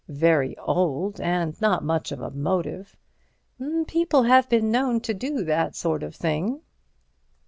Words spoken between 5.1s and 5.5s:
do